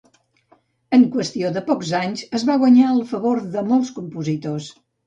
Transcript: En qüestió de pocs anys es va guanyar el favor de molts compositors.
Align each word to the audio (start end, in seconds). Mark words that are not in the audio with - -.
En 0.97 1.05
qüestió 1.17 1.51
de 1.59 1.63
pocs 1.69 1.93
anys 2.01 2.25
es 2.41 2.49
va 2.51 2.59
guanyar 2.65 2.91
el 2.97 3.07
favor 3.15 3.47
de 3.59 3.69
molts 3.71 3.97
compositors. 4.01 4.77